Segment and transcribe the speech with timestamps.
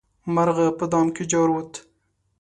[0.33, 1.73] مرغه په دام کې جارووت.